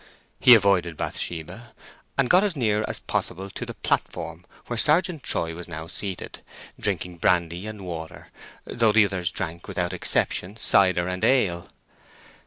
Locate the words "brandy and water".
7.17-8.29